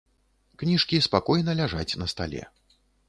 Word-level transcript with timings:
Кніжкі 0.61 1.01
спакойна 1.07 1.55
ляжаць 1.59 1.97
на 2.05 2.09
стале. 2.15 2.43